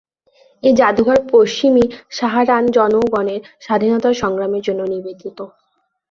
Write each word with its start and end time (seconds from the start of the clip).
এই 0.63 0.73
যাদুঘর 0.75 1.17
পশ্চিমী 1.31 1.83
সাহারান 2.11 2.63
জনগণের 2.77 3.41
স্বাধীনতা 3.59 4.09
সংগ্রামের 4.21 4.61
জন্য 4.67 4.81
নিবেদিত। 4.91 5.39